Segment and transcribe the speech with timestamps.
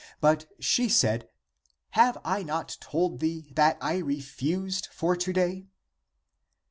[0.19, 1.29] But she said,"
[1.91, 5.67] Have I not told thee, that I refused for to day?